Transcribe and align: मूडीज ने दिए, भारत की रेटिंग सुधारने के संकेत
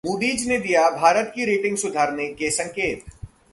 मूडीज 0.03 0.47
ने 0.47 0.57
दिए, 0.57 0.77
भारत 0.91 1.31
की 1.35 1.45
रेटिंग 1.45 1.75
सुधारने 1.77 2.27
के 2.27 2.49
संकेत 2.51 3.03